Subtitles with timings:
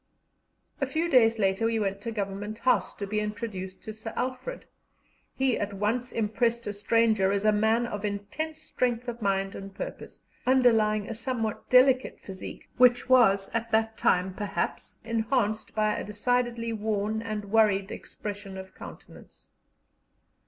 [0.81, 4.65] A few days later we went to Government House to be introduced to Sir Alfred;
[5.35, 9.75] he at once impressed a stranger as a man of intense strength of mind and
[9.75, 16.03] purpose, underlying a somewhat delicate physique, which was at that time, perhaps, enhanced by a
[16.03, 19.49] decidedly worn and worried expression of countenance.